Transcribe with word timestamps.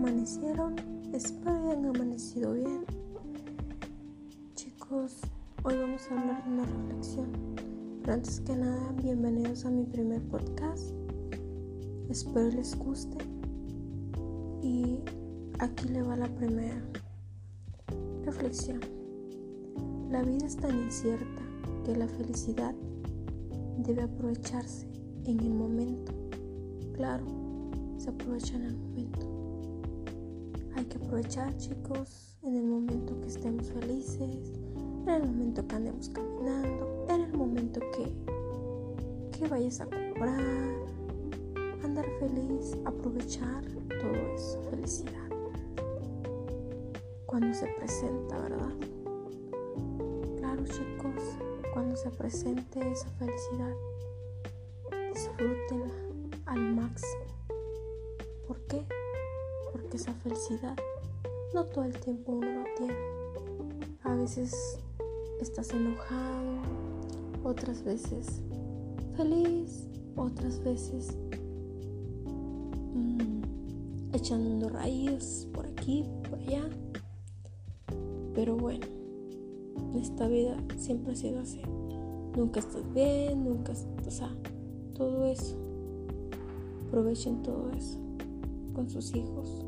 amanecieron? 0.00 0.76
Espero 1.12 1.50
hayan 1.50 1.84
amanecido 1.84 2.54
bien. 2.54 2.86
Chicos, 4.54 5.18
hoy 5.62 5.76
vamos 5.76 6.00
a 6.10 6.18
hablar 6.18 6.42
de 6.42 6.50
una 6.52 6.64
reflexión. 6.64 7.26
Pero 8.00 8.14
antes 8.14 8.40
que 8.40 8.56
nada, 8.56 8.94
bienvenidos 9.02 9.66
a 9.66 9.70
mi 9.70 9.84
primer 9.84 10.22
podcast. 10.22 10.94
Espero 12.08 12.48
les 12.48 12.74
guste. 12.78 13.18
Y 14.62 15.00
aquí 15.58 15.88
le 15.88 16.00
va 16.00 16.16
la 16.16 16.34
primera 16.34 16.82
reflexión. 18.24 18.80
La 20.08 20.22
vida 20.22 20.46
es 20.46 20.56
tan 20.56 20.78
incierta 20.78 21.42
que 21.84 21.94
la 21.94 22.08
felicidad 22.08 22.74
debe 23.76 24.00
aprovecharse 24.00 24.88
en 25.26 25.40
el 25.40 25.52
momento. 25.52 26.14
Claro, 26.94 27.26
se 27.98 28.08
aprovecha 28.08 28.56
en 28.56 28.64
el 28.64 28.76
momento. 28.78 29.49
Hay 30.80 30.86
que 30.86 30.96
aprovechar, 30.96 31.54
chicos, 31.58 32.38
en 32.42 32.56
el 32.56 32.64
momento 32.64 33.20
que 33.20 33.26
estemos 33.26 33.70
felices, 33.70 34.50
en 35.02 35.10
el 35.10 35.26
momento 35.26 35.68
que 35.68 35.76
andemos 35.76 36.08
caminando, 36.08 37.04
en 37.10 37.20
el 37.20 37.32
momento 37.34 37.80
que, 37.94 39.38
que 39.38 39.46
vayas 39.46 39.82
a 39.82 39.84
comprar, 39.84 40.40
andar 41.84 42.06
feliz, 42.18 42.78
aprovechar 42.86 43.62
todo 44.00 44.14
eso, 44.34 44.62
felicidad. 44.70 45.28
Cuando 47.26 47.52
se 47.52 47.66
presenta, 47.78 48.38
¿verdad? 48.38 48.72
Claro, 50.38 50.64
chicos, 50.64 51.36
cuando 51.74 51.94
se 51.94 52.08
presente 52.08 52.90
esa 52.90 53.10
felicidad, 53.18 53.74
disfrútenla 55.12 55.92
al 56.46 56.74
máximo. 56.74 57.29
Porque 59.90 60.04
esa 60.04 60.14
felicidad 60.14 60.76
no 61.52 61.64
todo 61.64 61.82
el 61.82 61.98
tiempo 61.98 62.30
uno 62.30 62.46
lo 62.46 62.64
tiene. 62.76 62.94
A 64.04 64.14
veces 64.14 64.78
estás 65.40 65.70
enojado, 65.70 66.60
otras 67.42 67.82
veces 67.82 68.40
feliz, 69.16 69.88
otras 70.14 70.62
veces 70.62 71.18
mmm, 72.94 73.42
echando 74.12 74.68
raíces 74.68 75.48
por 75.52 75.66
aquí, 75.66 76.04
por 76.28 76.38
allá. 76.38 76.70
Pero 78.32 78.56
bueno, 78.56 78.86
esta 79.96 80.28
vida 80.28 80.56
siempre 80.76 81.14
ha 81.14 81.16
sido 81.16 81.40
así. 81.40 81.62
Nunca 82.36 82.60
estás 82.60 82.84
bien, 82.94 83.42
nunca, 83.42 83.72
o 84.06 84.10
sea, 84.12 84.32
todo 84.94 85.24
eso. 85.24 85.56
Aprovechen 86.86 87.42
todo 87.42 87.72
eso 87.72 87.98
con 88.72 88.88
sus 88.88 89.14
hijos, 89.14 89.64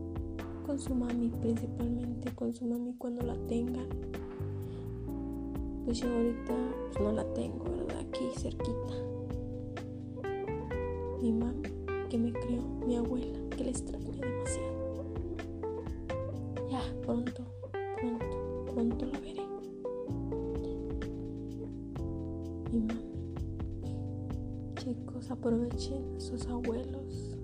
con 0.73 0.81
su 0.81 0.95
mami 0.95 1.29
principalmente, 1.29 2.35
con 2.35 2.51
su 2.51 2.65
mami 2.65 2.95
cuando 2.95 3.21
la 3.21 3.37
tengan. 3.47 3.87
Pues 5.85 5.99
yo 5.99 6.09
ahorita 6.09 6.55
pues 6.87 7.05
no 7.05 7.13
la 7.13 7.25
tengo, 7.35 7.63
¿verdad? 7.65 8.01
Aquí 8.01 8.25
cerquita. 8.39 8.95
Mi 11.21 11.31
mami 11.31 11.69
que 12.09 12.17
me 12.17 12.33
crió, 12.33 12.63
mi 12.87 12.97
abuela 12.97 13.39
que 13.55 13.65
la 13.65 13.71
extraño 13.71 14.13
demasiado. 14.13 15.05
Ya, 16.71 16.81
pronto, 17.03 17.45
pronto, 18.01 18.65
pronto 18.73 19.05
la 19.05 19.21
veré. 19.21 19.43
Mi 22.73 22.81
mami. 22.81 23.35
Chicos, 24.77 25.31
aprovechen 25.31 26.19
sus 26.19 26.47
abuelos 26.47 27.37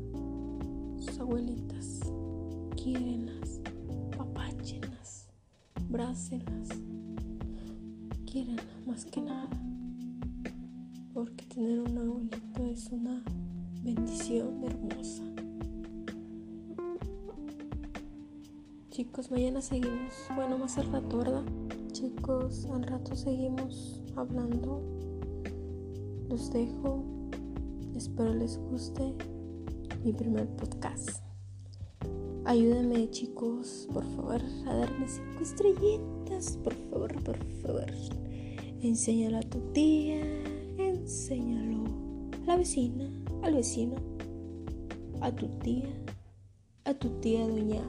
abuelitas, 1.20 1.67
quírenlas, 2.88 3.60
papáchenlas, 4.16 5.28
brácenlas, 5.90 6.68
quierenlas 8.24 8.86
más 8.86 9.04
que 9.04 9.20
nada, 9.20 9.50
porque 11.12 11.44
tener 11.46 11.80
un 11.80 11.98
abuelito 11.98 12.66
es 12.70 12.88
una 12.90 13.22
bendición 13.82 14.64
hermosa. 14.64 15.22
Chicos, 18.90 19.30
mañana 19.30 19.60
seguimos, 19.60 20.14
bueno, 20.34 20.56
más 20.56 20.78
al 20.78 20.90
rato, 20.90 21.18
¿verdad? 21.18 21.44
Chicos, 21.92 22.66
al 22.72 22.84
rato 22.84 23.14
seguimos 23.14 24.02
hablando. 24.16 24.82
Los 26.30 26.50
dejo. 26.52 27.04
Espero 27.94 28.34
les 28.34 28.58
guste 28.58 29.14
mi 30.04 30.12
primer 30.12 30.48
podcast. 30.56 31.27
Ayúdenme 32.48 33.10
chicos, 33.10 33.86
por 33.92 34.06
favor, 34.16 34.40
a 34.66 34.74
darme 34.74 35.06
cinco 35.06 35.42
estrellitas, 35.42 36.56
por 36.64 36.72
favor, 36.72 37.22
por 37.22 37.36
favor. 37.60 37.84
Enséñalo 38.80 39.36
a 39.36 39.42
tu 39.42 39.58
tía, 39.74 40.18
enséñalo 40.78 41.84
a 42.42 42.46
la 42.46 42.56
vecina, 42.56 43.06
al 43.42 43.54
vecino, 43.54 43.96
a 45.20 45.30
tu 45.30 45.46
tía, 45.58 45.90
a 46.86 46.94
tu 46.94 47.10
tía 47.20 47.46
doña 47.46 47.82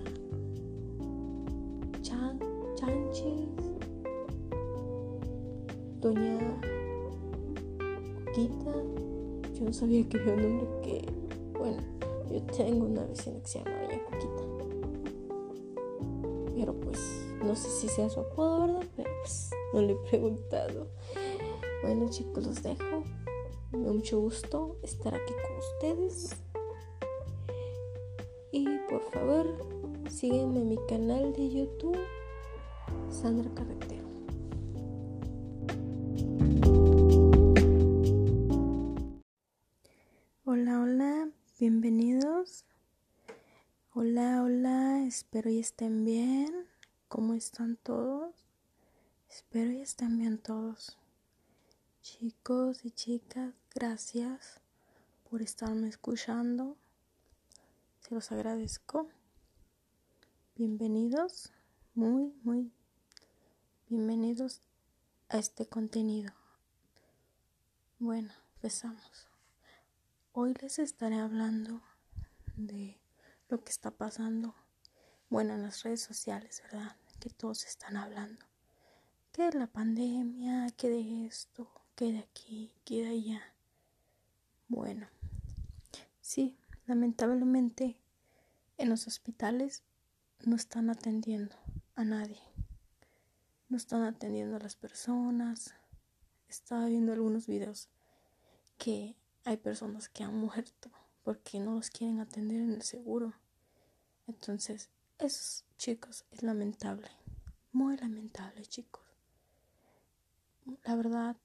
Chan, 2.02 2.38
Chanches, 2.76 3.48
doña 6.02 6.38
Coquita. 8.26 8.74
Yo 9.58 9.64
no 9.64 9.72
sabía 9.72 10.04
que 10.10 10.20
había 10.20 10.34
un 10.34 10.42
nombre 10.42 10.68
que, 10.84 11.06
bueno, 11.58 11.82
yo 12.30 12.42
tengo 12.56 12.86
una 12.86 13.06
vecina 13.06 13.40
que 13.40 13.48
se 13.48 13.60
llama 13.60 13.72
Doña 13.82 14.04
Coquita. 14.04 14.49
No 17.50 17.56
sé 17.56 17.68
si 17.68 17.90
sea 17.90 18.08
su 18.12 18.20
apodo, 18.20 18.68
¿verdad? 18.68 18.88
Pero 18.96 19.10
pues 19.24 19.50
no 19.74 19.82
le 19.82 19.94
he 19.94 19.96
preguntado. 19.96 20.88
Bueno 21.82 22.08
chicos, 22.08 22.46
los 22.46 22.62
dejo. 22.62 23.04
Me 23.72 23.86
da 23.86 23.92
mucho 23.92 24.20
gusto 24.20 24.78
estar 24.84 25.16
aquí 25.16 25.34
con 25.34 25.58
ustedes. 25.58 26.36
Y 28.52 28.68
por 28.88 29.02
favor, 29.12 29.48
sígueme 30.08 30.60
en 30.60 30.70
mi 30.70 30.78
canal 30.88 31.34
de 31.34 31.50
YouTube, 31.50 31.98
Sandra 33.10 33.50
Carretero. 33.56 34.08
Hola, 40.46 40.82
hola, 40.82 41.30
bienvenidos. 41.60 42.66
Hola, 43.96 44.44
hola, 44.44 45.04
espero 45.08 45.50
y 45.50 45.58
estén 45.58 46.06
bien. 46.06 46.59
¿Cómo 47.10 47.34
están 47.34 47.76
todos? 47.76 48.36
Espero 49.32 49.72
y 49.72 49.82
estén 49.82 50.20
bien 50.20 50.38
todos. 50.38 50.96
Chicos 52.04 52.86
y 52.86 52.92
chicas, 52.92 53.56
gracias 53.74 54.62
por 55.28 55.42
estarme 55.42 55.90
escuchando. 55.90 56.78
Se 58.02 58.14
los 58.14 58.32
agradezco. 58.32 59.10
Bienvenidos, 60.56 61.52
muy, 61.96 62.32
muy 62.44 62.72
bienvenidos 63.90 64.62
a 65.30 65.40
este 65.40 65.66
contenido. 65.66 66.32
Bueno, 67.98 68.32
empezamos. 68.58 69.28
Hoy 70.32 70.54
les 70.62 70.78
estaré 70.78 71.18
hablando 71.18 71.82
de 72.56 73.00
lo 73.50 73.64
que 73.64 73.72
está 73.72 73.90
pasando, 73.90 74.54
bueno, 75.30 75.54
en 75.54 75.62
las 75.62 75.84
redes 75.84 76.02
sociales, 76.02 76.64
¿verdad? 76.64 76.96
Que 77.20 77.30
todos 77.30 77.66
están 77.66 77.98
hablando. 77.98 78.46
Que 79.32 79.44
de 79.44 79.60
la 79.60 79.68
pandemia, 79.68 80.68
que 80.76 80.90
de 80.90 81.28
esto, 81.28 81.70
que 81.96 82.14
de 82.14 82.20
aquí, 82.20 82.74
que 82.84 83.04
de 83.04 83.10
allá. 83.10 83.42
Bueno, 84.68 85.08
sí, 86.22 86.58
lamentablemente 86.86 87.98
en 88.78 88.90
los 88.90 89.08
hospitales 89.08 89.84
no 90.46 90.56
están 90.56 90.90
atendiendo 90.90 91.56
a 91.96 92.04
nadie. 92.04 92.40
No 93.68 93.78
están 93.78 94.04
atendiendo 94.04 94.56
a 94.56 94.60
las 94.60 94.76
personas. 94.76 95.76
Estaba 96.48 96.86
viendo 96.86 97.14
algunos 97.14 97.46
videos 97.46 97.90
que 98.78 99.16
hay 99.44 99.58
personas 99.58 100.10
que 100.10 100.24
han 100.24 100.36
muerto 100.36 100.90
porque 101.24 101.60
no 101.60 101.76
los 101.76 101.92
quieren 101.92 102.20
atender 102.20 102.62
en 102.62 102.72
el 102.72 102.82
seguro. 102.82 103.34
Entonces, 104.28 104.90
esos 105.20 105.66
chicos 105.78 106.26
es 106.32 106.44
lamentable, 106.44 107.10
muy 107.72 107.98
lamentable, 107.98 108.66
chicos. 108.66 109.04
La 110.84 110.96
verdad, 110.96 111.36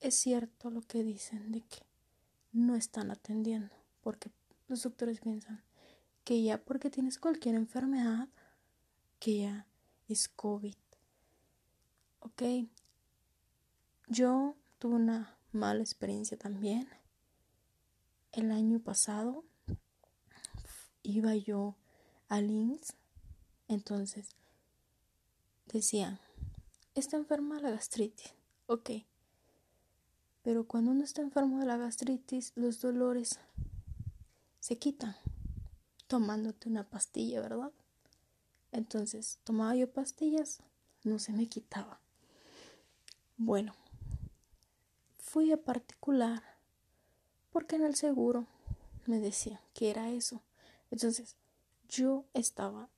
es 0.00 0.14
cierto 0.14 0.70
lo 0.70 0.82
que 0.82 1.02
dicen 1.02 1.52
de 1.52 1.60
que 1.62 1.82
no 2.52 2.76
están 2.76 3.10
atendiendo, 3.10 3.74
porque 4.02 4.30
los 4.68 4.82
doctores 4.82 5.20
piensan 5.20 5.62
que 6.24 6.42
ya 6.42 6.58
porque 6.58 6.90
tienes 6.90 7.18
cualquier 7.18 7.54
enfermedad, 7.54 8.28
que 9.18 9.40
ya 9.40 9.66
es 10.08 10.28
COVID. 10.28 10.76
Ok, 12.20 12.42
yo 14.08 14.56
tuve 14.78 14.94
una 14.94 15.38
mala 15.52 15.80
experiencia 15.80 16.38
también. 16.38 16.88
El 18.32 18.50
año 18.50 18.80
pasado 18.80 19.44
iba 21.02 21.34
yo 21.34 21.76
IMSS, 22.40 22.94
entonces 23.68 24.28
decían, 25.66 26.18
está 26.94 27.16
enferma 27.16 27.60
la 27.60 27.70
gastritis, 27.70 28.34
ok. 28.66 28.90
Pero 30.42 30.66
cuando 30.66 30.90
uno 30.90 31.04
está 31.04 31.22
enfermo 31.22 31.58
de 31.58 31.66
la 31.66 31.76
gastritis, 31.76 32.52
los 32.54 32.80
dolores 32.80 33.38
se 34.60 34.78
quitan 34.78 35.16
tomándote 36.06 36.68
una 36.68 36.88
pastilla, 36.88 37.40
¿verdad? 37.40 37.72
Entonces, 38.72 39.38
tomaba 39.44 39.74
yo 39.74 39.90
pastillas, 39.90 40.62
no 41.02 41.18
se 41.18 41.32
me 41.32 41.46
quitaba. 41.46 42.00
Bueno, 43.36 43.74
fui 45.18 45.50
a 45.52 45.56
particular 45.56 46.42
porque 47.50 47.76
en 47.76 47.84
el 47.84 47.94
seguro 47.94 48.46
me 49.06 49.18
decían 49.18 49.60
que 49.74 49.90
era 49.90 50.10
eso. 50.10 50.42
Entonces, 50.90 51.36
yo 51.96 52.24
estaba 52.34 52.88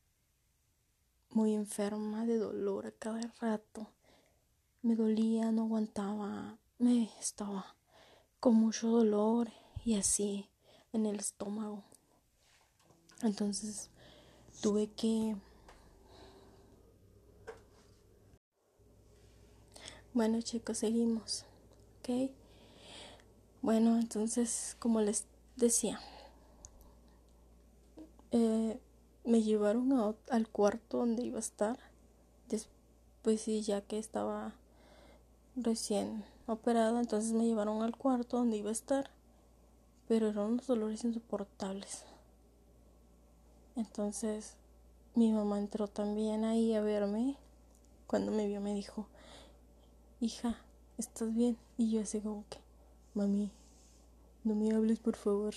muy 1.31 1.55
enferma 1.55 2.25
de 2.25 2.39
dolor 2.39 2.87
a 2.87 2.93
cada 2.93 3.21
rato. 3.41 3.91
Me 4.81 4.95
dolía, 4.95 5.53
no 5.53 5.65
aguantaba, 5.65 6.59
me 6.79 7.11
estaba 7.21 7.77
con 8.41 8.55
mucho 8.55 8.89
dolor 8.89 9.51
y 9.85 9.97
así 9.97 10.49
en 10.95 11.05
el 11.05 11.19
estómago. 11.19 11.85
Entonces 13.23 13.91
tuve 14.63 14.89
que... 14.89 15.37
Bueno 20.15 20.41
chicos, 20.41 20.79
seguimos. 20.79 21.45
¿Ok? 21.99 22.31
Bueno, 23.61 23.99
entonces 23.99 24.75
como 24.79 25.03
les 25.03 25.27
decía, 25.57 26.01
eh, 28.31 28.81
me 29.27 29.43
llevaron 29.43 30.17
al 30.31 30.49
cuarto 30.49 30.99
donde 30.99 31.25
iba 31.25 31.37
a 31.37 31.41
estar. 31.41 31.79
Después 32.49 33.41
sí, 33.41 33.61
ya 33.63 33.81
que 33.81 33.99
estaba 33.99 34.55
recién 35.57 36.25
operada, 36.47 37.01
entonces 37.01 37.33
me 37.33 37.45
llevaron 37.45 37.83
al 37.83 37.97
cuarto 37.97 38.39
donde 38.39 38.57
iba 38.57 38.71
a 38.71 38.73
estar. 38.73 39.11
Pero 40.07 40.29
eran 40.29 40.53
unos 40.53 40.67
dolores 40.69 41.05
insoportables. 41.05 42.05
Entonces 43.75 44.55
mi 45.17 45.33
mamá 45.33 45.59
entró 45.59 45.89
también 45.89 46.45
ahí 46.45 46.75
a 46.75 46.81
verme. 46.81 47.37
Cuando 48.07 48.31
me 48.31 48.47
vio 48.47 48.61
me 48.61 48.75
dijo, 48.75 49.09
hija, 50.21 50.57
¿estás 50.99 51.35
bien? 51.35 51.59
Y 51.77 51.91
yo 51.91 52.01
así 52.03 52.21
como 52.21 52.45
que, 52.49 52.59
mami, 53.15 53.51
no 54.45 54.55
me 54.55 54.73
hables 54.73 55.01
por 55.01 55.17
favor. 55.17 55.55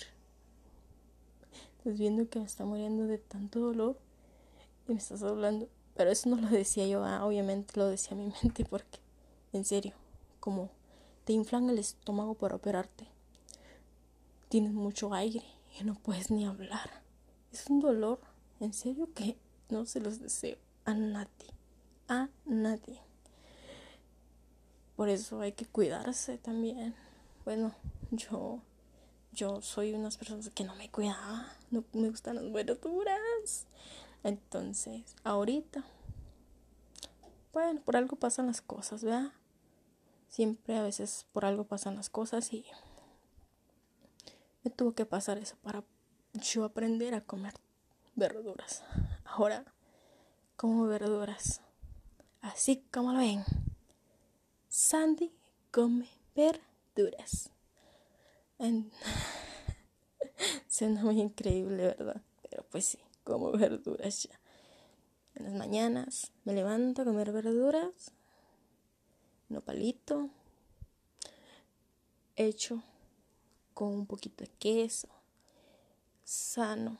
Estás 1.80 1.98
viendo 1.98 2.28
que 2.28 2.38
me 2.38 2.44
está 2.44 2.66
muriendo 2.66 3.06
de 3.06 3.16
tanto 3.16 3.58
dolor 3.58 3.96
y 4.86 4.92
me 4.92 4.98
estás 4.98 5.22
hablando. 5.22 5.66
Pero 5.96 6.10
eso 6.10 6.28
no 6.28 6.36
lo 6.36 6.48
decía 6.50 6.86
yo, 6.86 7.02
ah, 7.04 7.24
obviamente 7.24 7.72
lo 7.80 7.86
decía 7.86 8.14
mi 8.14 8.30
mente 8.42 8.66
porque, 8.66 8.98
en 9.54 9.64
serio, 9.64 9.94
como 10.40 10.68
te 11.24 11.32
inflan 11.32 11.70
el 11.70 11.78
estómago 11.78 12.34
para 12.34 12.56
operarte. 12.56 13.06
Tienes 14.50 14.74
mucho 14.74 15.14
aire 15.14 15.42
y 15.80 15.84
no 15.84 15.94
puedes 15.94 16.30
ni 16.30 16.44
hablar. 16.44 17.02
Es 17.50 17.66
un 17.70 17.80
dolor, 17.80 18.20
en 18.60 18.74
serio 18.74 19.08
que 19.14 19.38
no 19.70 19.86
se 19.86 20.00
los 20.00 20.20
deseo 20.20 20.58
a 20.84 20.92
nadie, 20.92 21.48
a 22.08 22.28
nadie. 22.44 23.00
Por 24.96 25.08
eso 25.08 25.40
hay 25.40 25.52
que 25.52 25.64
cuidarse 25.64 26.36
también. 26.36 26.94
Bueno, 27.46 27.72
yo 28.10 28.60
yo 29.32 29.62
soy 29.62 29.92
unas 29.92 30.16
personas 30.16 30.50
que 30.50 30.64
no 30.64 30.74
me 30.74 30.90
cuidaba, 30.90 31.46
no 31.70 31.84
me 31.92 32.10
gustan 32.10 32.36
las 32.36 32.52
verduras. 32.52 33.66
Entonces, 34.22 35.16
ahorita, 35.24 35.84
bueno, 37.52 37.80
por 37.80 37.96
algo 37.96 38.16
pasan 38.16 38.46
las 38.46 38.60
cosas, 38.60 39.02
¿verdad? 39.02 39.32
Siempre 40.28 40.76
a 40.76 40.82
veces 40.82 41.26
por 41.32 41.44
algo 41.44 41.64
pasan 41.64 41.96
las 41.96 42.10
cosas 42.10 42.52
y 42.52 42.64
me 44.62 44.70
tuvo 44.70 44.92
que 44.92 45.06
pasar 45.06 45.38
eso 45.38 45.56
para 45.62 45.82
yo 46.34 46.64
aprender 46.64 47.14
a 47.14 47.22
comer 47.22 47.54
verduras. 48.14 48.82
Ahora 49.24 49.64
como 50.60 50.86
verduras. 50.86 51.62
Así 52.42 52.84
como 52.92 53.14
lo 53.14 53.20
ven. 53.20 53.42
Sandy 54.68 55.32
come 55.70 56.06
verduras. 56.34 57.50
Suena 60.80 61.02
muy 61.02 61.20
increíble, 61.20 61.88
¿verdad? 61.88 62.22
Pero 62.48 62.64
pues 62.70 62.86
sí, 62.86 62.98
como 63.22 63.52
verduras 63.52 64.22
ya. 64.22 64.40
En 65.34 65.44
las 65.44 65.52
mañanas 65.52 66.32
me 66.44 66.54
levanto 66.54 67.02
a 67.02 67.04
comer 67.04 67.32
verduras, 67.32 68.12
nopalito, 69.50 70.30
hecho 72.34 72.82
con 73.74 73.88
un 73.88 74.06
poquito 74.06 74.42
de 74.42 74.50
queso, 74.52 75.08
sano, 76.24 76.96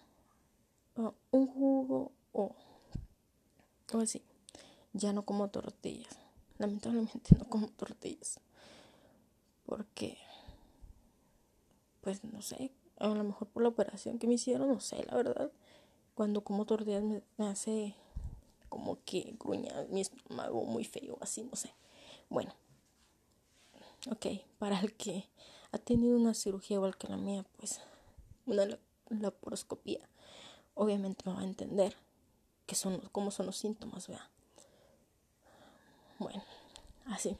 un 1.30 1.46
jugo 1.46 2.12
o, 2.32 2.54
o 3.94 3.98
así. 3.98 4.22
Ya 4.92 5.14
no 5.14 5.24
como 5.24 5.48
tortillas. 5.48 6.18
Lamentablemente 6.58 7.34
no 7.34 7.48
como 7.48 7.68
tortillas. 7.68 8.40
Porque, 9.64 10.18
pues 12.02 12.22
no 12.24 12.42
sé, 12.42 12.72
a 13.00 13.08
lo 13.08 13.24
mejor 13.24 13.48
por 13.48 13.62
la 13.62 13.70
operación 13.70 14.18
que 14.18 14.26
me 14.26 14.34
hicieron, 14.34 14.68
no 14.68 14.80
sé, 14.80 15.02
la 15.04 15.16
verdad. 15.16 15.50
Cuando 16.14 16.42
como 16.42 16.66
tortillas 16.66 17.02
me, 17.02 17.46
hace 17.46 17.94
como 18.68 18.98
que 19.04 19.34
gruña 19.40 19.86
mi 19.88 20.02
estómago 20.02 20.64
muy 20.64 20.84
feo, 20.84 21.16
así, 21.20 21.42
no 21.42 21.56
sé. 21.56 21.72
Bueno, 22.28 22.54
ok, 24.10 24.26
para 24.58 24.78
el 24.80 24.92
que 24.94 25.24
ha 25.72 25.78
tenido 25.78 26.16
una 26.16 26.34
cirugía 26.34 26.76
igual 26.76 26.96
que 26.96 27.08
la 27.08 27.16
mía, 27.16 27.44
pues 27.56 27.80
una 28.46 28.78
laparoscopía, 29.08 30.06
obviamente 30.74 31.22
me 31.24 31.32
va 31.32 31.40
a 31.40 31.44
entender 31.44 31.96
que 32.66 32.74
son, 32.74 33.00
cómo 33.12 33.30
son 33.30 33.46
los 33.46 33.56
síntomas, 33.56 34.08
vea. 34.08 34.30
Bueno, 36.18 36.42
así. 37.06 37.36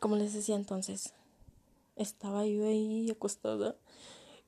Como 0.00 0.16
les 0.16 0.34
decía 0.34 0.56
entonces, 0.56 1.14
estaba 1.94 2.44
yo 2.46 2.66
ahí 2.66 3.08
acostada 3.10 3.76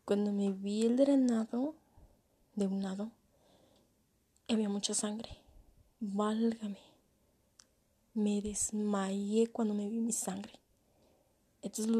cuando 0.09 0.33
me 0.33 0.50
vi 0.53 0.87
el 0.87 0.97
drenado 0.97 1.75
de 2.55 2.67
un 2.67 2.83
lado, 2.83 3.12
había 4.49 4.71
mucha 4.71 4.95
sangre. 4.95 5.29
Válgame. 6.00 6.79
Me 8.15 8.41
desmayé 8.41 9.49
cuando 9.49 9.75
me 9.75 9.87
vi 9.87 10.00
mi 10.00 10.12
sangre. 10.12 10.59
Entonces 11.61 11.95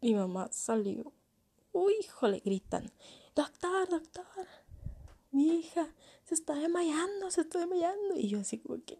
mi 0.00 0.12
mamá 0.12 0.48
salió. 0.50 1.12
Uy, 1.70 1.94
hijo, 2.00 2.26
le 2.26 2.40
gritan. 2.40 2.90
Doctor, 3.36 3.90
doctor. 3.90 4.26
Mi 5.30 5.60
hija 5.60 5.94
se 6.24 6.34
está 6.34 6.56
desmayando, 6.56 7.30
se 7.30 7.42
está 7.42 7.60
desmayando. 7.60 8.16
Y 8.16 8.26
yo 8.26 8.40
así 8.40 8.58
como 8.58 8.82
que, 8.84 8.98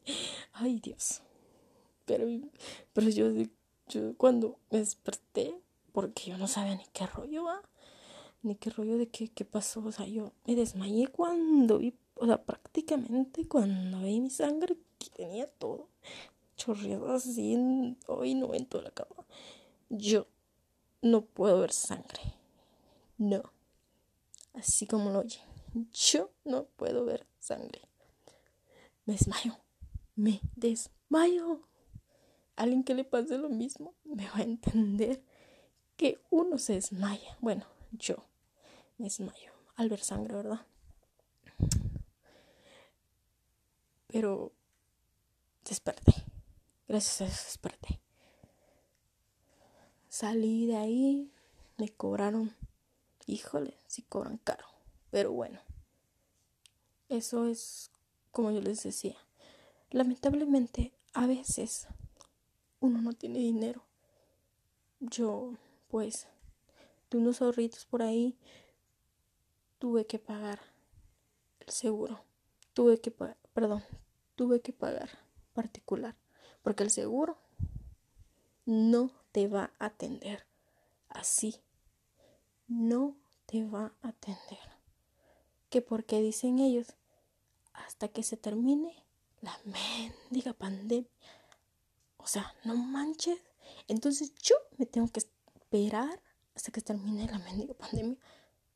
ay 0.53 0.79
Dios. 0.79 1.21
Pero, 2.05 2.29
pero 2.93 3.09
yo, 3.09 3.27
yo 3.89 4.17
cuando 4.17 4.61
me 4.71 4.79
desperté, 4.79 5.61
porque 5.91 6.31
yo 6.31 6.39
no 6.39 6.47
sabía 6.47 6.77
ni 6.77 6.85
qué 6.93 7.09
rollo 7.09 7.43
va 7.43 7.61
ni 8.47 8.57
qué 8.57 8.71
rollo 8.71 8.97
de 8.97 9.09
qué, 9.09 9.29
qué 9.29 9.45
pasó. 9.45 9.85
O 9.85 9.93
sea, 9.93 10.07
yo 10.07 10.33
me 10.47 10.55
desmayé 10.55 11.09
cuando 11.09 11.79
vi, 11.79 11.95
o 12.15 12.27
sea, 12.27 12.43
prácticamente 12.43 13.47
cuando 13.47 14.01
vi 14.01 14.21
mi 14.21 14.31
sangre, 14.31 14.77
que 14.99 15.11
tenía 15.11 15.47
todo 15.47 15.89
chorreado 16.57 17.13
así, 17.13 17.97
hoy 18.07 18.35
no 18.35 18.55
en 18.55 18.67
toda 18.67 18.85
la 18.85 18.91
cama. 18.91 19.27
Yo 19.89 20.27
no 21.03 21.23
puedo 21.23 21.61
ver 21.61 21.73
sangre. 21.73 22.21
No. 23.19 23.43
Así 24.55 24.87
como 24.87 25.11
lo 25.11 25.21
oye. 25.21 25.41
Yo 25.93 26.31
no 26.45 26.65
puedo 26.65 27.05
ver 27.05 27.27
sangre. 27.39 27.83
Me 29.05 29.15
desmayo. 29.15 29.57
Me 30.15 30.41
desmayo. 30.55 31.61
Alguien 32.57 32.85
que 32.85 32.95
le 32.95 33.05
pase 33.05 33.37
lo 33.37 33.51
mismo 33.51 33.95
me 34.05 34.27
va 34.29 34.39
a 34.39 34.43
entender 34.43 35.23
que 35.97 36.19
uno 36.31 36.57
se 36.59 36.75
desmaya. 36.75 37.37
Bueno, 37.41 37.67
yo 37.93 38.17
me 38.99 39.05
desmayo 39.05 39.53
al 39.77 39.89
ver 39.89 40.01
sangre, 40.01 40.35
¿verdad? 40.35 40.67
Pero 44.07 44.53
desperté. 45.65 46.15
Gracias 46.89 47.21
a 47.21 47.25
Dios 47.25 47.45
desperté. 47.45 48.01
Salí 50.09 50.67
de 50.67 50.77
ahí, 50.77 51.31
me 51.77 51.91
cobraron, 51.91 52.55
híjole, 53.27 53.77
sí 53.87 54.03
cobran 54.03 54.39
caro, 54.39 54.65
pero 55.11 55.33
bueno, 55.33 55.61
eso 57.09 57.47
es 57.47 57.91
como 58.31 58.51
yo 58.51 58.61
les 58.61 58.83
decía. 58.83 59.17
Lamentablemente, 59.91 60.93
a 61.13 61.27
veces 61.27 61.87
uno 62.81 63.03
no 63.03 63.13
tiene 63.13 63.41
dinero. 63.41 63.83
Yo, 65.01 65.55
pues, 65.89 66.29
de 67.11 67.19
unos 67.19 67.43
ahorritos 67.43 67.85
por 67.85 68.03
ahí, 68.03 68.37
tuve 69.87 70.05
que 70.05 70.19
pagar 70.19 70.59
el 71.61 71.71
seguro. 71.71 72.25
Tuve 72.75 73.01
que 73.01 73.13
pagar, 73.13 73.37
perdón, 73.55 73.85
tuve 74.35 74.61
que 74.61 74.73
pagar 74.73 75.09
particular, 75.55 76.17
porque 76.65 76.83
el 76.83 76.91
seguro 76.91 77.39
no 78.65 79.13
te 79.31 79.47
va 79.47 79.71
a 79.79 79.87
atender 79.87 80.45
así. 81.09 81.63
No 82.67 83.17
te 83.47 83.65
va 83.65 83.93
a 84.03 84.09
atender. 84.09 84.59
Que 85.71 85.83
porque 85.83 86.21
dicen 86.21 86.59
ellos, 86.59 86.89
hasta 87.73 88.09
que 88.09 88.25
se 88.25 88.37
termine 88.37 89.05
la 89.41 89.57
mendiga 89.67 90.53
pandemia. 90.53 91.09
O 92.17 92.27
sea, 92.27 92.57
no 92.65 92.75
manches. 92.75 93.39
Entonces 93.87 94.35
yo 94.35 94.57
me 94.79 94.87
tengo 94.87 95.07
que 95.13 95.21
esperar 95.21 96.21
hasta 96.57 96.73
que 96.73 96.81
termine 96.81 97.29
la 97.29 97.39
mendiga 97.39 97.75
pandemia 97.75 98.19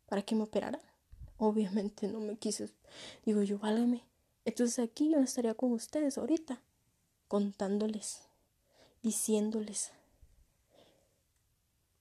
para 0.07 0.23
que 0.23 0.37
me 0.37 0.45
operaran. 0.45 0.81
Obviamente 1.43 2.07
no 2.07 2.21
me 2.21 2.37
quise. 2.37 2.69
Digo 3.25 3.43
yo, 3.43 3.59
válgame. 3.59 4.05
Entonces 4.45 4.79
aquí 4.79 5.11
yo 5.11 5.21
estaría 5.21 5.55
con 5.55 5.73
ustedes 5.73 6.19
ahorita, 6.19 6.61
contándoles, 7.29 8.21
diciéndoles 9.03 9.91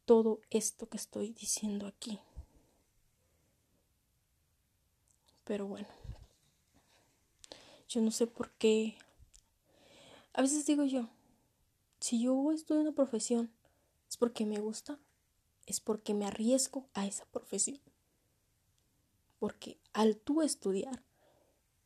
todo 0.04 0.42
esto 0.50 0.90
que 0.90 0.98
estoy 0.98 1.32
diciendo 1.32 1.88
aquí. 1.88 2.20
Pero 5.46 5.68
bueno, 5.68 5.88
yo 7.88 8.02
no 8.02 8.12
sé 8.12 8.28
por 8.28 8.52
qué. 8.52 8.98
A 10.34 10.42
veces 10.42 10.66
digo 10.66 10.84
yo, 10.84 11.08
si 12.02 12.22
yo 12.22 12.52
estudio 12.52 12.82
una 12.82 12.92
profesión, 12.92 13.50
es 14.10 14.18
porque 14.18 14.46
me 14.46 14.60
gusta, 14.60 15.00
es 15.66 15.80
porque 15.80 16.14
me 16.14 16.26
arriesgo 16.26 16.90
a 16.94 17.06
esa 17.08 17.24
profesión. 17.24 17.80
Porque 19.40 19.80
al 19.94 20.18
tú 20.18 20.42
estudiar 20.42 21.04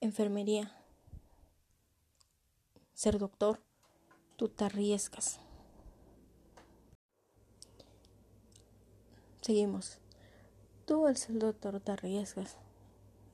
enfermería, 0.01 0.75
ser 2.93 3.19
doctor, 3.19 3.63
tú 4.35 4.49
te 4.49 4.65
arriesgas. 4.65 5.39
Seguimos. 9.41 9.99
Tú 10.85 11.05
al 11.05 11.17
ser 11.17 11.37
doctor 11.37 11.79
te 11.79 11.91
arriesgas. 11.91 12.57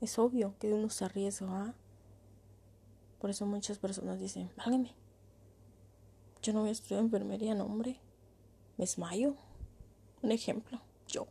Es 0.01 0.17
obvio 0.19 0.55
que 0.59 0.73
uno 0.73 0.89
se 0.89 1.05
arriesga. 1.05 1.73
Por 3.19 3.29
eso 3.29 3.45
muchas 3.45 3.77
personas 3.79 4.19
dicen, 4.19 4.51
válgame. 4.57 4.95
Yo 6.41 6.53
no 6.53 6.61
voy 6.61 6.69
a 6.69 6.71
estudiar 6.71 7.01
enfermería, 7.01 7.53
no, 7.53 7.65
hombre. 7.65 7.99
Me 8.77 8.85
desmayo. 8.85 9.35
Un 10.21 10.31
ejemplo, 10.31 10.81
yo. 11.07 11.27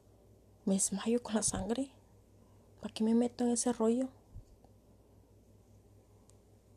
Me 0.65 0.75
desmayo 0.75 1.23
con 1.23 1.35
la 1.35 1.43
sangre. 1.43 1.91
¿Para 2.81 2.95
qué 2.95 3.05
me 3.05 3.15
meto 3.15 3.45
en 3.45 3.51
ese 3.51 3.73
rollo? 3.73 4.09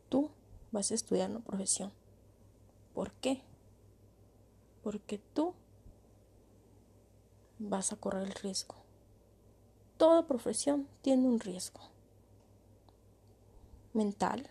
Tú 0.09 0.29
vas 0.71 0.91
a 0.91 0.95
estudiar 0.95 1.29
una 1.29 1.39
profesión. 1.39 1.91
¿Por 2.93 3.11
qué? 3.13 3.41
Porque 4.83 5.19
tú 5.33 5.53
vas 7.59 7.93
a 7.93 7.95
correr 7.97 8.23
el 8.23 8.33
riesgo. 8.33 8.75
Toda 9.97 10.27
profesión 10.27 10.87
tiene 11.01 11.27
un 11.27 11.39
riesgo 11.39 11.81
mental, 13.93 14.49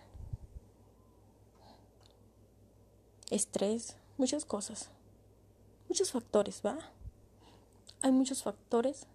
estrés, 3.31 3.97
muchas 4.19 4.45
cosas, 4.45 4.91
muchos 5.89 6.13
factores, 6.13 6.63
¿va? 6.65 6.79
Hay 8.03 8.13
muchos 8.13 8.43
factores 8.43 9.07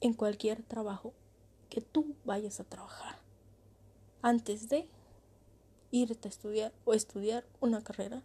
en 0.00 0.14
cualquier 0.14 0.62
trabajo 0.62 1.12
que 1.70 1.80
tú 1.80 2.14
vayas 2.24 2.60
a 2.60 2.64
trabajar. 2.64 3.18
Antes 4.22 4.68
de 4.68 4.88
irte 5.90 6.28
a 6.28 6.30
estudiar 6.30 6.72
o 6.84 6.94
estudiar 6.94 7.44
una 7.60 7.82
carrera, 7.82 8.22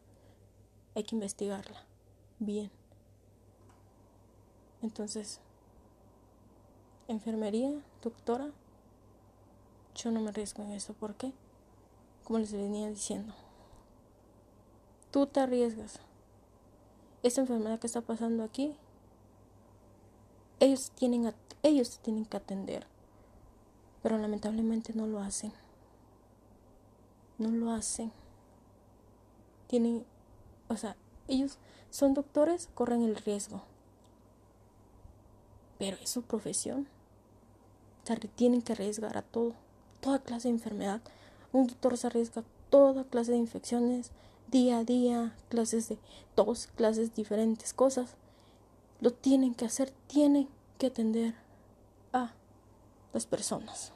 hay 0.96 1.04
que 1.04 1.16
investigarla 1.16 1.86
bien. 2.40 2.72
Entonces, 4.82 5.40
enfermería, 7.08 7.72
doctora, 8.02 8.52
yo 9.96 10.12
no 10.12 10.22
me 10.22 10.30
arriesgo 10.30 10.64
en 10.64 10.72
eso. 10.72 10.94
¿Por 10.94 11.16
qué? 11.16 11.34
Como 12.24 12.40
les 12.40 12.52
venía 12.52 12.90
diciendo, 12.90 13.34
tú 15.12 15.28
te 15.28 15.40
arriesgas. 15.40 16.00
Esta 17.24 17.42
enfermedad 17.42 17.80
que 17.80 17.88
está 17.88 18.02
pasando 18.02 18.44
aquí, 18.44 18.76
ellos 20.62 20.92
tienen, 20.92 21.34
ellos 21.62 22.00
tienen 22.02 22.24
que 22.24 22.38
atender, 22.38 22.88
pero 24.02 24.18
lamentablemente 24.18 24.94
no 24.94 25.08
lo 25.08 25.20
hacen. 25.20 25.52
No 27.38 27.50
lo 27.52 27.72
hacen. 27.72 28.14
Tienen, 29.68 30.06
o 30.70 30.78
sea, 30.78 30.96
ellos 31.28 31.58
son 31.90 32.14
doctores, 32.14 32.70
corren 32.74 33.02
el 33.04 33.18
riesgo 33.18 33.64
pero 35.82 35.98
es 36.00 36.12
su 36.12 36.22
profesión. 36.22 36.86
Se 38.04 38.16
tienen 38.16 38.62
que 38.62 38.74
arriesgar 38.74 39.18
a 39.18 39.24
todo, 39.24 39.56
toda 40.00 40.20
clase 40.20 40.48
de 40.48 40.54
enfermedad. 40.54 41.02
Un 41.54 41.66
doctor 41.66 41.98
se 41.98 42.06
arriesga 42.06 42.42
a 42.42 42.46
toda 42.70 43.04
clase 43.04 43.32
de 43.32 43.40
infecciones, 43.40 44.12
día 44.52 44.78
a 44.78 44.84
día, 44.84 45.36
clases 45.50 45.90
de 45.90 45.98
tos, 46.36 46.68
clases 46.76 47.16
diferentes 47.16 47.74
cosas. 47.74 48.14
Lo 49.02 49.12
tienen 49.12 49.56
que 49.56 49.66
hacer, 49.66 49.92
tienen 50.08 50.48
que 50.78 50.88
atender 50.88 51.36
a 52.14 52.34
las 53.14 53.26
personas. 53.26 53.92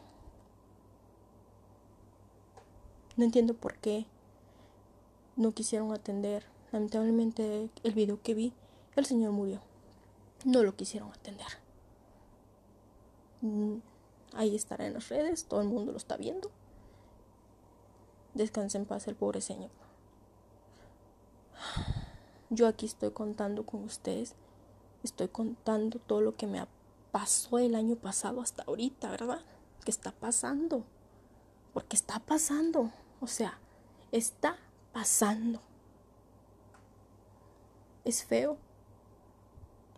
No 3.15 3.24
entiendo 3.24 3.53
por 3.53 3.75
qué 3.77 4.05
no 5.35 5.51
quisieron 5.51 5.93
atender. 5.93 6.45
Lamentablemente 6.71 7.69
el 7.83 7.93
video 7.93 8.21
que 8.21 8.33
vi, 8.33 8.53
el 8.95 9.05
señor 9.05 9.31
murió. 9.31 9.62
No 10.43 10.63
lo 10.63 10.75
quisieron 10.75 11.12
atender. 11.12 11.47
Mm, 13.41 13.77
ahí 14.33 14.55
estará 14.55 14.88
en 14.88 14.95
las 14.95 15.09
redes, 15.09 15.45
todo 15.45 15.62
el 15.62 15.67
mundo 15.67 15.91
lo 15.91 15.97
está 15.97 16.17
viendo. 16.17 16.50
Descanse 18.33 18.77
en 18.77 18.85
paz 18.85 19.07
el 19.07 19.15
pobre 19.15 19.39
señor. 19.39 19.69
Yo 22.50 22.67
aquí 22.67 22.85
estoy 22.85 23.12
contando 23.12 23.65
con 23.65 23.83
ustedes, 23.83 24.35
estoy 25.05 25.27
contando 25.27 26.00
todo 26.00 26.21
lo 26.21 26.35
que 26.35 26.47
me 26.47 26.65
pasó 27.12 27.59
el 27.59 27.75
año 27.75 27.95
pasado 27.95 28.41
hasta 28.41 28.63
ahorita, 28.63 29.09
¿verdad? 29.09 29.41
Que 29.83 29.91
está 29.91 30.12
pasando. 30.12 30.83
Porque 31.74 31.95
está 31.95 32.19
pasando. 32.19 32.91
O 33.21 33.27
sea, 33.27 33.59
está 34.12 34.57
pasando. 34.93 35.62
Es 38.03 38.24
feo. 38.24 38.57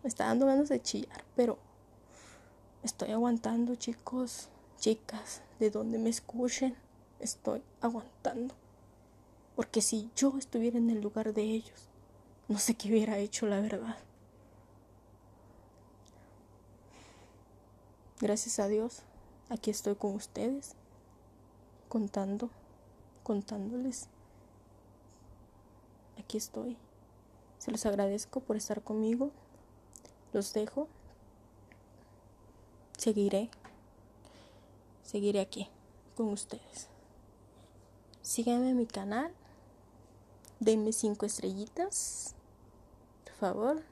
Me 0.02 0.08
está 0.08 0.26
dando 0.26 0.46
ganas 0.46 0.68
de 0.68 0.80
chillar, 0.80 1.24
pero 1.34 1.58
Estoy 2.82 3.10
aguantando, 3.10 3.74
chicos, 3.74 4.48
chicas, 4.78 5.42
de 5.58 5.70
donde 5.70 5.98
me 5.98 6.10
escuchen, 6.10 6.76
estoy 7.18 7.60
aguantando. 7.80 8.54
Porque 9.56 9.82
si 9.82 10.10
yo 10.14 10.34
estuviera 10.38 10.78
en 10.78 10.88
el 10.88 11.00
lugar 11.00 11.34
de 11.34 11.42
ellos, 11.42 11.88
no 12.46 12.58
sé 12.58 12.74
qué 12.74 12.88
hubiera 12.88 13.18
hecho, 13.18 13.46
la 13.46 13.60
verdad. 13.60 13.96
Gracias 18.20 18.58
a 18.58 18.68
Dios, 18.68 19.02
aquí 19.48 19.70
estoy 19.70 19.94
con 19.94 20.14
ustedes, 20.14 20.74
contando, 21.88 22.50
contándoles. 23.22 24.08
Aquí 26.18 26.36
estoy. 26.36 26.76
Se 27.58 27.70
los 27.70 27.86
agradezco 27.86 28.40
por 28.40 28.56
estar 28.56 28.82
conmigo. 28.82 29.30
Los 30.32 30.52
dejo 30.52 30.88
seguiré, 32.98 33.48
seguiré 35.02 35.40
aquí 35.40 35.68
con 36.16 36.28
ustedes. 36.28 36.88
Síganme 38.22 38.70
en 38.70 38.76
mi 38.76 38.86
canal, 38.86 39.32
denme 40.60 40.92
cinco 40.92 41.24
estrellitas, 41.24 42.34
por 43.24 43.34
favor, 43.34 43.82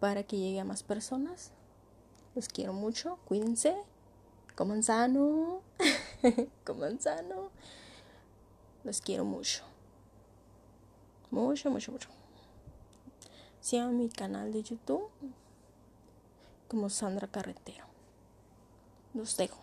para 0.00 0.24
que 0.24 0.38
llegue 0.38 0.58
a 0.58 0.64
más 0.64 0.82
personas. 0.82 1.52
Los 2.34 2.48
quiero 2.48 2.72
mucho, 2.72 3.18
cuídense, 3.26 3.76
coman 4.54 4.82
sano, 4.82 5.60
coman 6.64 7.00
sano. 7.00 7.50
Los 8.84 9.00
quiero 9.00 9.24
mucho. 9.24 9.62
Mucho, 11.30 11.70
mucho, 11.70 11.92
mucho. 11.92 12.08
Síganme 13.60 13.94
mi 13.94 14.08
canal 14.08 14.52
de 14.52 14.62
YouTube 14.62 15.08
como 16.68 16.88
Sandra 16.88 17.28
Carretero. 17.28 17.84
Los 19.14 19.36
dejo. 19.36 19.60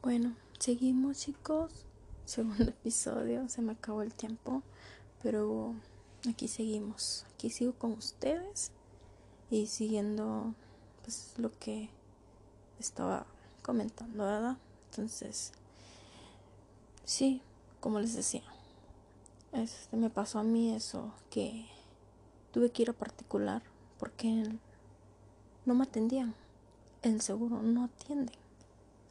Bueno, 0.00 0.36
seguimos 0.58 1.18
chicos. 1.18 1.86
Segundo 2.24 2.62
episodio, 2.70 3.48
se 3.48 3.62
me 3.62 3.72
acabó 3.72 4.02
el 4.02 4.14
tiempo, 4.14 4.62
pero 5.22 5.74
aquí 6.30 6.48
seguimos. 6.48 7.26
Aquí 7.34 7.50
sigo 7.50 7.72
con 7.74 7.92
ustedes 7.92 8.72
y 9.50 9.66
siguiendo 9.66 10.54
pues 11.02 11.34
lo 11.36 11.50
que 11.58 11.90
estaba 12.78 13.26
comentando, 13.62 14.24
¿verdad? 14.24 14.56
Entonces, 14.90 15.52
sí, 17.04 17.42
como 17.80 18.00
les 18.00 18.14
decía, 18.14 18.42
este 19.52 19.96
me 19.96 20.10
pasó 20.10 20.38
a 20.38 20.42
mí 20.42 20.74
eso 20.74 21.12
que 21.30 21.66
tuve 22.52 22.70
que 22.70 22.82
ir 22.82 22.90
a 22.90 22.94
particular 22.94 23.62
porque 23.98 24.50
no 25.66 25.74
me 25.74 25.84
atendían. 25.84 26.34
El 27.02 27.20
seguro 27.20 27.62
no 27.62 27.84
atiende. 27.84 28.32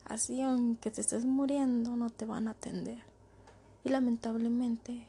Así 0.05 0.41
aunque 0.41 0.91
te 0.91 1.01
estés 1.01 1.25
muriendo 1.25 1.95
no 1.95 2.09
te 2.09 2.25
van 2.25 2.47
a 2.47 2.51
atender. 2.51 3.03
Y 3.83 3.89
lamentablemente 3.89 5.07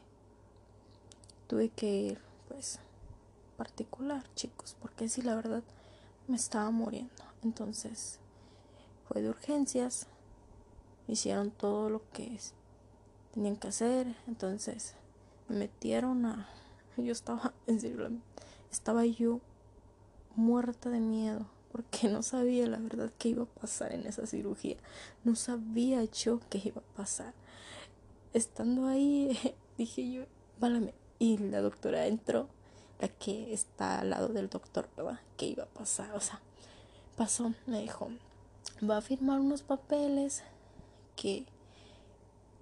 tuve 1.47 1.69
que 1.69 1.87
ir 1.87 2.19
pues 2.47 2.79
particular, 3.57 4.23
chicos, 4.35 4.75
porque 4.81 5.09
sí 5.09 5.21
la 5.21 5.35
verdad 5.35 5.63
me 6.27 6.35
estaba 6.35 6.71
muriendo. 6.71 7.23
Entonces 7.43 8.19
fue 9.07 9.21
de 9.21 9.29
urgencias. 9.29 10.07
Hicieron 11.07 11.51
todo 11.51 11.89
lo 11.89 12.01
que 12.11 12.39
tenían 13.33 13.57
que 13.57 13.67
hacer. 13.67 14.15
Entonces 14.27 14.95
me 15.47 15.57
metieron 15.57 16.25
a 16.25 16.49
yo 16.97 17.11
estaba 17.11 17.53
en 17.67 17.79
serio 17.79 18.09
estaba 18.71 19.05
yo 19.05 19.39
muerta 20.35 20.89
de 20.89 20.99
miedo 20.99 21.47
porque 21.71 22.07
no 22.07 22.23
sabía 22.23 22.67
la 22.67 22.77
verdad 22.77 23.11
qué 23.17 23.29
iba 23.29 23.43
a 23.43 23.47
pasar 23.47 23.91
en 23.91 24.07
esa 24.07 24.25
cirugía. 24.25 24.77
No 25.25 25.35
sabía 25.35 26.03
yo 26.05 26.39
qué 26.49 26.61
iba 26.63 26.81
a 26.81 26.95
pasar. 26.95 27.33
Estando 28.31 28.87
ahí, 28.87 29.37
dije 29.77 30.09
yo, 30.09 30.23
válame. 30.57 30.93
Y 31.19 31.37
la 31.37 31.61
doctora 31.61 32.07
entró, 32.07 32.47
la 32.99 33.07
que 33.07 33.53
está 33.53 33.99
al 33.99 34.09
lado 34.09 34.29
del 34.29 34.49
doctor, 34.49 34.89
¿verdad? 34.95 35.19
¿Qué 35.37 35.47
iba 35.47 35.63
a 35.63 35.67
pasar? 35.67 36.11
O 36.13 36.19
sea, 36.19 36.41
pasó, 37.15 37.53
me 37.65 37.81
dijo, 37.81 38.09
va 38.87 38.97
a 38.97 39.01
firmar 39.01 39.39
unos 39.39 39.63
papeles 39.63 40.43
que 41.15 41.45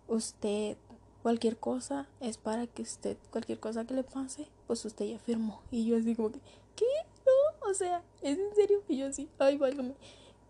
usted, 0.07 0.77
cualquier 1.21 1.57
cosa, 1.57 2.07
es 2.19 2.37
para 2.37 2.67
que 2.67 2.81
usted, 2.81 3.17
cualquier 3.31 3.59
cosa 3.59 3.85
que 3.85 3.93
le 3.93 4.03
pase, 4.03 4.47
pues 4.67 4.85
usted 4.85 5.05
ya 5.05 5.19
firmó. 5.19 5.61
Y 5.71 5.85
yo 5.85 5.97
así 5.97 6.15
como 6.15 6.31
que, 6.31 6.39
¿qué? 6.75 6.85
No, 7.25 7.69
o 7.69 7.73
sea, 7.73 8.03
¿es 8.21 8.37
en 8.37 8.53
serio? 8.55 8.83
Y 8.87 8.97
yo 8.97 9.07
así, 9.07 9.29
ay, 9.39 9.57
válgame. 9.57 9.95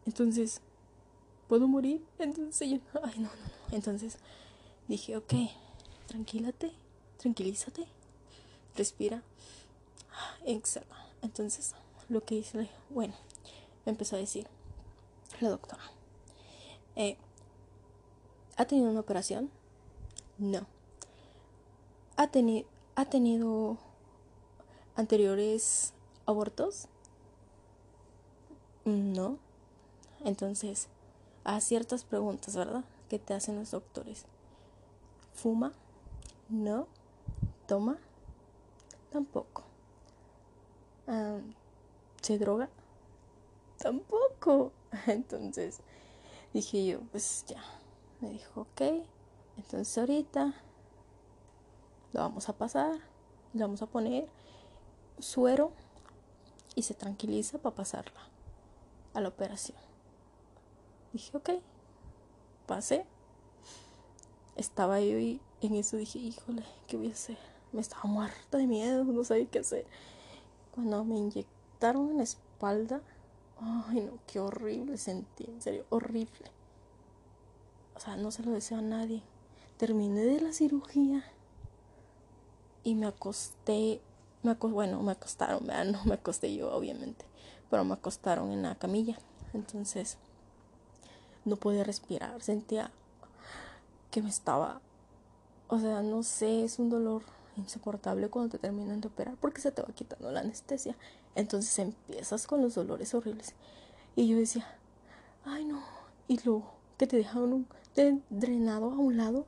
Entonces, 0.05 0.61
¿puedo 1.47 1.67
morir? 1.67 2.03
Entonces 2.19 2.69
yo, 2.69 2.77
ay, 3.03 3.19
no, 3.19 3.29
no. 3.29 3.75
Entonces 3.75 4.17
dije, 4.87 5.15
ok, 5.15 5.33
tranquilate, 6.07 6.73
tranquilízate, 7.23 7.85
respira, 8.75 9.23
exhala. 10.45 10.85
Entonces, 11.21 11.73
lo 12.09 12.25
que 12.25 12.35
hice, 12.35 12.69
bueno, 12.89 13.13
me 13.85 13.93
empezó 13.93 14.17
a 14.17 14.19
decir 14.19 14.45
la 15.39 15.49
doctora, 15.49 15.81
eh, 16.97 17.15
¿ha 18.57 18.65
tenido 18.65 18.89
una 18.89 18.99
operación? 18.99 19.49
No. 20.37 20.67
¿Ha, 22.17 22.27
tenido 22.27 22.67
¿Ha 22.95 23.05
tenido 23.05 23.77
anteriores 24.97 25.93
abortos? 26.25 26.87
No. 28.83 29.37
Entonces, 30.25 30.89
a 31.45 31.61
ciertas 31.61 32.03
preguntas, 32.03 32.57
¿verdad? 32.57 32.83
Que 33.09 33.17
te 33.17 33.33
hacen 33.33 33.55
los 33.55 33.71
doctores. 33.71 34.25
¿Fuma? 35.33 35.71
No. 36.49 36.87
¿Toma? 37.67 37.97
Tampoco. 39.11 39.63
¿Se 42.21 42.37
droga? 42.37 42.69
Tampoco. 43.77 44.71
Entonces, 45.07 45.79
dije 46.53 46.85
yo, 46.85 47.01
pues 47.11 47.45
ya. 47.47 47.63
Me 48.21 48.29
dijo, 48.29 48.61
ok. 48.61 49.05
Entonces 49.57 49.97
ahorita 49.97 50.53
lo 52.13 52.19
vamos 52.19 52.49
a 52.49 52.53
pasar, 52.53 52.99
le 53.53 53.61
vamos 53.61 53.81
a 53.81 53.85
poner 53.85 54.27
suero 55.19 55.71
y 56.75 56.83
se 56.83 56.93
tranquiliza 56.93 57.57
para 57.59 57.75
pasarla 57.75 58.21
a 59.13 59.21
la 59.21 59.29
operación. 59.29 59.77
Dije, 61.11 61.37
ok, 61.37 61.49
pasé. 62.65 63.05
Estaba 64.55 64.99
yo 64.99 65.17
y 65.17 65.41
en 65.61 65.75
eso 65.75 65.97
dije, 65.97 66.19
híjole, 66.19 66.63
¿qué 66.87 66.97
voy 66.97 67.09
a 67.09 67.13
hacer? 67.13 67.52
Me 67.73 67.81
estaba 67.81 68.03
muerta 68.05 68.57
de 68.57 68.67
miedo, 68.67 69.03
no 69.03 69.23
sabía 69.23 69.47
qué 69.47 69.59
hacer. 69.59 69.85
Cuando 70.73 71.03
me 71.03 71.17
inyectaron 71.17 72.11
en 72.11 72.17
la 72.17 72.23
espalda, 72.23 73.01
ay 73.59 74.01
no, 74.01 74.19
qué 74.27 74.39
horrible 74.39 74.97
sentí, 74.97 75.45
en 75.45 75.61
serio, 75.61 75.85
horrible. 75.89 76.51
O 77.95 77.99
sea, 77.99 78.15
no 78.15 78.31
se 78.31 78.43
lo 78.43 78.51
deseo 78.51 78.77
a 78.77 78.81
nadie. 78.81 79.21
Terminé 79.77 80.21
de 80.21 80.39
la 80.39 80.53
cirugía 80.53 81.23
y 82.83 82.95
me 82.95 83.07
acosté, 83.07 84.01
me 84.43 84.53
bueno, 84.53 85.01
me 85.01 85.13
acostaron, 85.13 85.65
no 85.67 86.05
me 86.05 86.15
acosté 86.15 86.53
yo 86.53 86.73
obviamente, 86.73 87.25
pero 87.69 87.83
me 87.83 87.93
acostaron 87.93 88.51
en 88.51 88.63
la 88.63 88.75
camilla, 88.75 89.17
entonces 89.53 90.17
no 91.45 91.55
podía 91.55 91.83
respirar, 91.83 92.41
sentía 92.41 92.91
que 94.11 94.21
me 94.21 94.29
estaba, 94.29 94.81
o 95.69 95.79
sea, 95.79 96.01
no 96.01 96.23
sé, 96.23 96.65
es 96.65 96.77
un 96.77 96.89
dolor 96.89 97.23
insoportable 97.57 98.29
cuando 98.29 98.51
te 98.51 98.57
terminan 98.57 99.01
de 99.01 99.07
operar 99.07 99.35
porque 99.37 99.61
se 99.61 99.71
te 99.71 99.81
va 99.81 99.89
quitando 99.89 100.31
la 100.31 100.41
anestesia, 100.41 100.95
entonces 101.35 101.77
empiezas 101.79 102.47
con 102.47 102.61
los 102.61 102.75
dolores 102.75 103.13
horribles 103.13 103.53
y 104.15 104.27
yo 104.27 104.37
decía, 104.37 104.65
ay 105.45 105.65
no, 105.65 105.83
y 106.27 106.39
luego 106.43 106.73
que 106.97 107.07
te 107.07 107.17
dejan 107.17 107.53
un 107.53 107.67
drenado 108.29 108.91
a 108.91 108.97
un 108.97 109.17
lado 109.17 109.45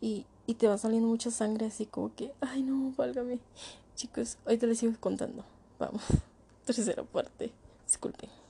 y, 0.00 0.26
y 0.46 0.54
te 0.54 0.68
va 0.68 0.78
saliendo 0.78 1.08
mucha 1.08 1.30
sangre 1.30 1.66
así 1.66 1.86
como 1.86 2.14
que, 2.14 2.32
ay 2.40 2.62
no, 2.62 2.92
válgame. 2.96 3.38
Chicos, 3.94 4.38
hoy 4.46 4.58
te 4.58 4.66
les 4.66 4.78
sigo 4.78 4.94
contando. 4.98 5.44
Vamos, 5.78 6.02
tercera 6.64 7.02
parte. 7.04 7.52
Disculpen. 7.86 8.41